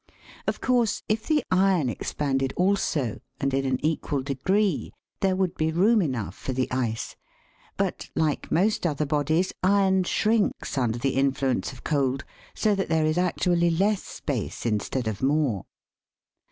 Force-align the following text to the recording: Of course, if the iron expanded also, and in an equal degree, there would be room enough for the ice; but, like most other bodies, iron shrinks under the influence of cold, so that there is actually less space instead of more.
Of 0.47 0.61
course, 0.61 1.03
if 1.07 1.27
the 1.27 1.43
iron 1.51 1.87
expanded 1.87 2.53
also, 2.57 3.19
and 3.39 3.53
in 3.53 3.65
an 3.67 3.77
equal 3.85 4.23
degree, 4.23 4.91
there 5.19 5.35
would 5.35 5.53
be 5.57 5.71
room 5.71 6.01
enough 6.01 6.33
for 6.35 6.53
the 6.53 6.67
ice; 6.71 7.15
but, 7.77 8.09
like 8.15 8.51
most 8.51 8.87
other 8.87 9.05
bodies, 9.05 9.53
iron 9.61 10.03
shrinks 10.03 10.75
under 10.75 10.97
the 10.97 11.13
influence 11.17 11.71
of 11.71 11.83
cold, 11.83 12.25
so 12.55 12.73
that 12.73 12.89
there 12.89 13.05
is 13.05 13.19
actually 13.19 13.69
less 13.69 14.01
space 14.01 14.65
instead 14.65 15.07
of 15.07 15.21
more. 15.21 15.65